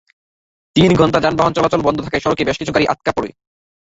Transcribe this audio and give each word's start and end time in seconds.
তিন 0.75 0.91
ঘণ্টা 0.95 1.19
যানবাহন 1.19 1.53
চলাচল 1.53 1.81
বন্ধ 1.83 1.97
থাকায় 2.01 2.23
সড়কে 2.23 2.43
বেশ 2.47 2.57
কিছু 2.59 2.71
গাড়ি 2.73 2.85
আটকা 2.87 3.11
পড়ে। 3.13 3.29